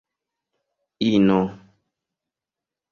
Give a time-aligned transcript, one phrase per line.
[1.09, 1.39] ino